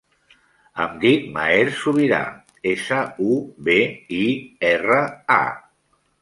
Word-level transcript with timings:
Em 0.85 0.93
dic 1.01 1.27
Maher 1.35 1.67
Subira: 1.81 2.21
essa, 2.71 3.03
u, 3.27 3.37
be, 3.69 3.77
i, 4.21 4.23
erra, 4.73 4.99
a. 5.39 5.45